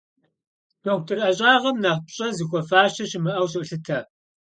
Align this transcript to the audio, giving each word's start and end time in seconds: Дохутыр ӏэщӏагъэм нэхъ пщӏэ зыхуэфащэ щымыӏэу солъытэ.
Дохутыр 0.83 1.17
ӏэщӏагъэм 1.21 1.77
нэхъ 1.83 2.01
пщӏэ 2.05 2.27
зыхуэфащэ 2.37 3.03
щымыӏэу 3.09 3.47
солъытэ. 3.51 3.99